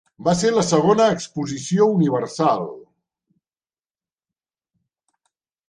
[0.27, 2.65] Va ser la segona exposició universal.